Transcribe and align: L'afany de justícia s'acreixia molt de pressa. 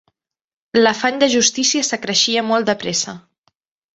L'afany 0.85 1.19
de 1.23 1.27
justícia 1.33 1.85
s'acreixia 1.89 2.45
molt 2.47 2.71
de 2.71 2.77
pressa. 2.85 3.17